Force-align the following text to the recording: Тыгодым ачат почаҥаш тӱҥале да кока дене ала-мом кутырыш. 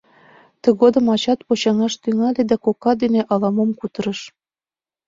Тыгодым 0.63 1.05
ачат 1.15 1.39
почаҥаш 1.47 1.93
тӱҥале 2.01 2.43
да 2.49 2.55
кока 2.65 2.91
дене 3.01 3.21
ала-мом 3.33 3.69
кутырыш. 3.79 4.19